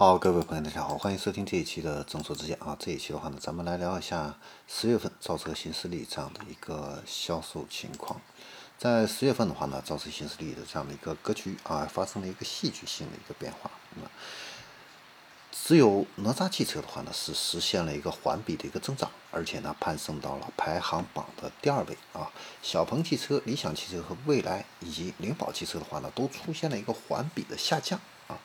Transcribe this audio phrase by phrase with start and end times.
[0.00, 2.74] 好，各位朋友，大家好，欢迎收听这一期的正说之见啊。
[2.78, 4.34] 这一期的话呢，咱们来聊一下
[4.66, 8.18] 十月份造车新势力这样的一个销售情况。
[8.78, 13.70] 在十月份的话呢，造车新势力的这样的一个格局啊，发生了一个戏剧性的一个变化。
[13.94, 14.10] 那么，
[15.62, 22.28] 只有哪吒汽车的话呢，是实现了一个环比的一个增长，而且呢，攀升到了排行榜的第二位啊。
[22.62, 28.00] 小鹏汽车、理想汽车和蔚来以及灵宝汽车的话呢，都出现了一个环比的下降。
[28.26, 28.38] 啊，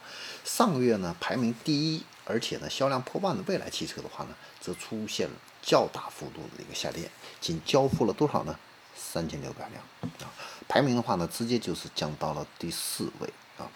[0.43, 7.09] 上个月呢排名第一，而且呢销量破万的蔚来汽车的话呢，则出现了较大幅度的一个下跌，
[7.39, 8.56] 仅交付了多少呢？
[8.95, 9.84] 三千六百辆
[10.20, 10.32] 啊，
[10.68, 13.70] 排名的话呢，直接就是降到了第四位啊。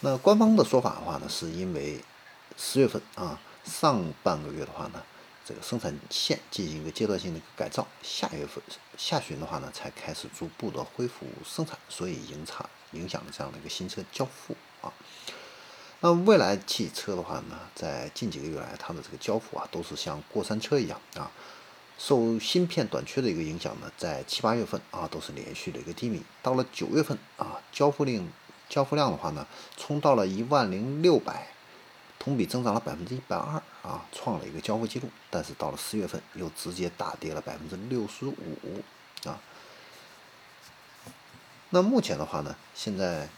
[0.00, 2.02] 那官方的说法的话呢，是因为
[2.56, 5.02] 十月份啊上半个月的话呢，
[5.44, 8.62] 这个生产线进行一个阶段性的改造，下月份
[8.96, 14.92] 下旬的话呢，才开始逐步的恢复生产，所以影响影响了这样的一个新车交付啊。
[16.00, 21.30] 那未来汽车的话呢，在近几个月来，它的这个交付啊，都是像过山车一样啊。
[21.98, 26.20] 受芯片短缺的一个影响呢，在七八月份啊，都是连续的一个低迷。
[26.42, 28.26] 到了九月份啊，交付量
[28.68, 31.52] 交付量的话呢，冲到了一万零六百，
[32.22, 35.08] 同比增长了百分之一百二啊，创了一个交付记录。
[35.30, 38.82] 但是到了十月份，又直接大跌了百分之六十五
[39.24, 39.40] 啊。
[41.70, 43.28] 那目前的话呢，现在。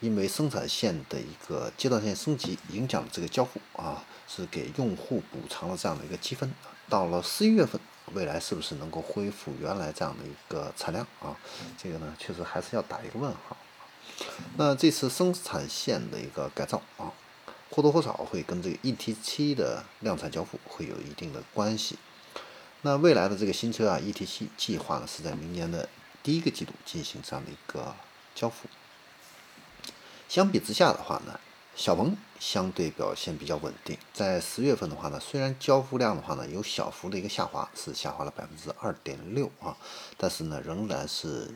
[0.00, 6.52] 因为生产线的一个阶段性升级，影响了这个交付啊，是给用户补偿了这样的一个积分。
[6.90, 7.80] 到了十一月份，
[8.12, 11.34] 未来是不是能够恢复原来这样的一个产量啊？
[11.78, 13.56] 这个呢，确实还是要打一个问号。
[14.58, 17.10] 那这次生产线的一个改造啊，
[17.74, 21.98] 或多或少会跟这个 ET7 的量产交付会有一定的关系。
[22.82, 25.88] 那未来的这个新车啊，ET7 计划呢是在明年的
[26.22, 27.96] 第一个季度进行这样的一个
[28.32, 28.68] 交付。
[30.28, 31.40] 相比之下的话呢，
[31.74, 33.98] 小鹏相对表现比较稳定。
[34.12, 39.76] 在十月份的话呢，虽然交付量的话呢有小幅的一个下滑，是下滑了百分之二点六啊，
[40.16, 41.52] 但是呢仍然是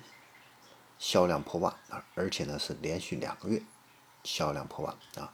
[0.99, 3.63] 销量破万啊，而且呢是连续两个月
[4.25, 5.33] 销量破万啊。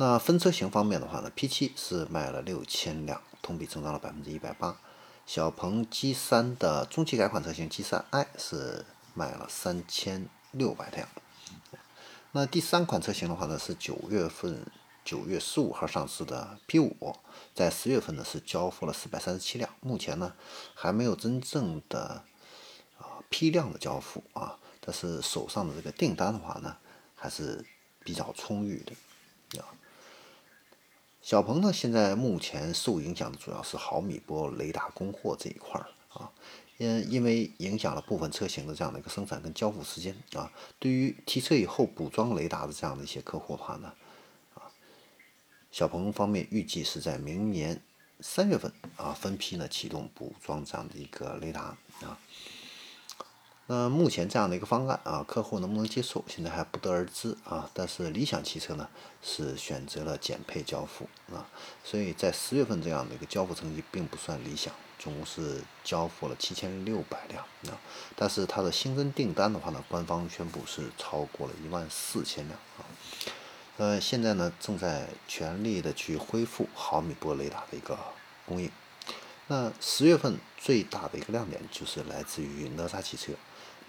[0.00, 4.78] 那分车型方面的话呢，P7 是卖了六千辆，同比增长了百分之一百八。
[5.26, 11.08] 小鹏 G3 的中期改款车型 G3i 是卖了三千六百辆。
[12.30, 14.64] 那第三款车型的话呢，是九月份
[15.04, 17.16] 九月十五号上市的 P 五，
[17.52, 20.32] 在十月份呢是交付了四百三十七辆，目前呢
[20.76, 22.22] 还没有真正的
[22.98, 26.76] 啊批量的交付啊，但是手上的这个订单的话呢
[27.16, 27.64] 还是
[28.04, 29.66] 比较充裕的啊。
[31.28, 36.32] 小鹏呢现在目前受影响的主要是毫米波雷达供货这一块儿啊。
[36.78, 43.92] 因因为影响了部分车型的这样的一个生产跟交付时间啊，对于提车以后补装雷达的这样的一些客户的话呢，
[44.54, 44.72] 啊，
[45.70, 47.78] 小鹏方面预计是在明年
[48.20, 52.18] 三月份啊分批呢启动补装这样的一个雷达啊。
[53.70, 57.68] 那目前这样的一个方案啊，客户能不能接受，现在还不得而知啊。
[57.74, 58.88] 但是理想汽车呢
[59.22, 61.46] 是选择了减配交付啊，
[61.84, 64.72] 所以在十月份这样的一个交付成绩并不算理想。
[64.98, 67.78] 总共是交付了七千六百辆啊，
[68.16, 72.82] 但是它的新增订单的话呢，官方宣布是超过了一万四千辆啊。
[73.76, 77.96] 呃，现在呢正在全力的去恢复毫米波雷达的一个
[78.46, 78.70] 供应。
[79.46, 83.34] 那十月份最大的一个亮点就是来自于哪吒汽车。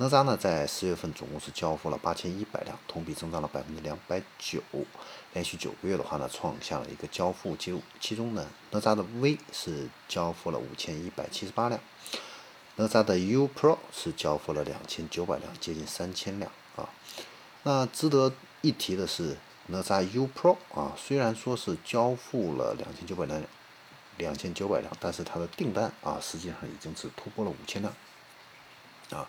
[0.01, 4.61] 哪吒呢，在十月份总共是交付了八千一百辆，同比增长了百分之两百九，
[5.33, 7.81] 连续九个月的话呢，创下了一个交付记录。
[7.99, 11.81] 其中呢，哪吒的 V 是交付了五千一百七十八辆，
[12.77, 16.87] 哪吒的 U Pro 是交付了两千九百辆，接近三千辆啊。
[17.63, 18.31] 那值得
[18.61, 19.35] 一提的是，
[19.67, 23.43] 哪吒 U Pro 啊，虽然说是交付了两千九百辆，
[24.17, 27.93] 两千九百辆，但是它的订单啊，实际上已经是突破了五千辆
[29.11, 29.27] 啊。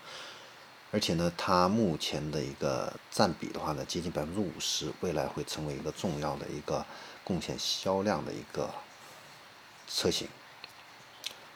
[0.92, 6.84] 而且呢，它目前的一个占比的话呢，接近百分之五十，未来会成为一个重要的一个
[7.22, 8.68] 贡献销量的一个
[9.86, 10.26] 车型。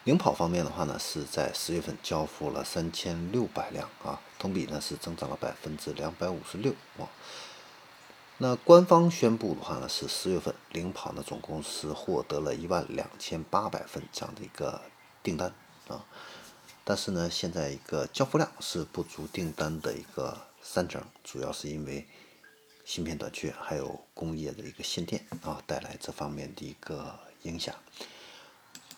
[0.05, 7.09] 领跑方面的话呢，是在十月份交付了三千六百辆啊，同比呢是增长了百分之两百五十六啊。
[8.39, 14.81] 那官方宣布的话呢，是十月份领跑呢总共是获得了一万两千八百份这样的一个
[15.23, 15.53] 订单
[15.89, 16.05] 啊。
[16.85, 22.07] 但是呢，现在一个交付量是不足订单的一个三成，主要是因为
[22.85, 27.75] 芯片短缺，还有工业的一个限电啊，带来这方面的一个影响。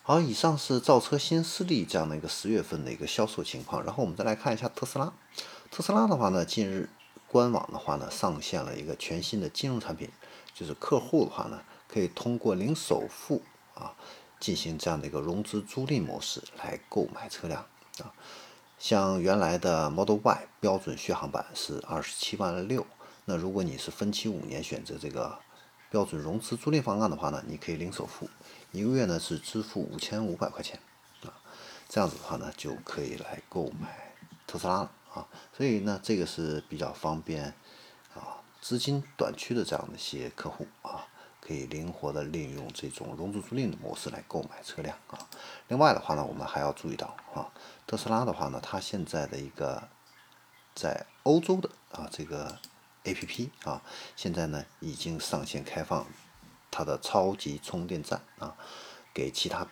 [0.03, 3.85] 好，以上是造车新势力这样的一个十月份的一个销售情况。
[3.85, 5.13] 然后我们再来看一下特斯拉。
[5.71, 6.89] 特斯拉的话呢，近日
[7.29, 10.11] 官网的话呢，上线了一个全新的金融产品，
[10.53, 11.63] 就是客户的话呢。
[11.89, 13.41] 可以通过零首付
[13.75, 13.95] 啊
[14.41, 17.65] 进行这样的一个融资租赁模式来购买车辆
[18.03, 18.13] 啊。
[18.79, 22.87] 像原来的 Model Y 标准续航版是二十七万六，
[23.25, 25.39] 那如果你是分期五年选择这个
[25.91, 28.29] 标准融资租赁方案的话呢，你可以零首付，
[28.73, 30.79] 一个月呢是支付五千五百块钱
[31.23, 31.33] 啊，
[31.89, 34.13] 这样子的话呢就可以来购买
[34.47, 35.27] 特斯拉了啊，
[35.57, 37.55] 所以呢这个是比较方便
[38.15, 41.07] 啊资金短缺的这样的一些客户啊。
[41.47, 45.29] 可以灵活的利用这种融资租赁的模式来购买车辆啊。
[45.69, 47.53] 另外的话呢，我们还要注意到啊，
[47.87, 49.89] 特斯拉的话呢，它现在的一个
[50.75, 52.59] 在欧洲的啊这个
[53.05, 53.81] APP 啊，
[54.17, 56.05] 现在呢已经上线开放
[56.71, 58.57] 它的超级充电站啊，
[59.15, 59.65] 给其他。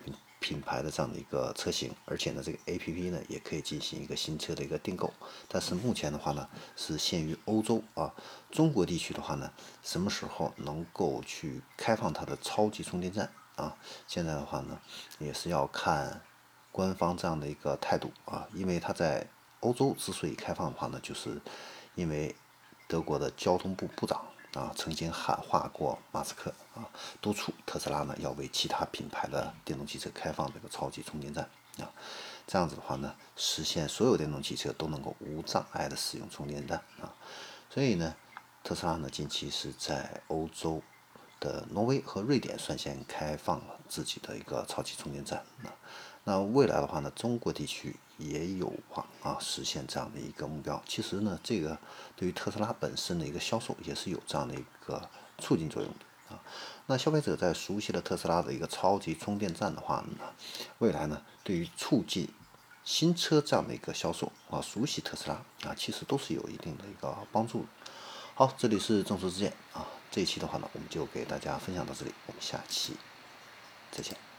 [0.45, 5.11] 品牌的这样的一个车型，而且呢，这个 A P P 呢也可以进行一个新车的一个订购，
[5.49, 6.47] 但是目前的话呢
[6.77, 8.15] 是限于欧洲啊，
[8.51, 9.51] 中国地区的话呢，
[9.83, 13.75] 什么时候能够去开放它的超级充电站啊？
[14.07, 14.79] 现在的话呢
[15.19, 16.21] 也是要看
[16.71, 19.27] 官方这样的一个态度啊，因为它在
[19.61, 21.41] 欧洲之所以开放的话呢，就是
[21.95, 22.37] 因为
[22.87, 24.21] 德国的交通部部长。
[24.55, 26.89] 啊，曾经喊话过马斯克啊，
[27.21, 31.49] 督促特斯拉呢要为其他品牌的电动汽车开放这个超级充电站
[31.79, 31.91] 啊，
[32.47, 37.13] 这样子的话呢，实现所有电动汽车都能够无障碍的使用充电站啊。
[37.69, 38.15] 所以呢，
[38.63, 40.81] 特斯拉呢近期是在欧洲
[41.41, 45.75] 的挪威和瑞典率先开放了自己的一个超级充电站啊。
[46.23, 50.83] 那未来的话呢，中国地区也有望啊实现这样的一个目标。
[50.87, 51.79] 其实呢，这个
[52.17, 55.09] 对于特斯拉本身的一个销售也是有这样的一个
[55.39, 56.41] 促进作用的啊。
[56.87, 60.27] 那消费者在熟悉了特斯拉的一个超级充电站的话呢，
[60.79, 62.29] 未来呢，对于促进
[62.85, 65.35] 新车这样的一个销售啊，熟悉特斯拉
[65.69, 67.65] 啊，其实都是有一定的一个帮助。
[68.35, 72.95] 好，这里是正说之见啊，这一期的话呢，我们就给大家分享到这里，我们下期
[73.91, 74.34] 再见。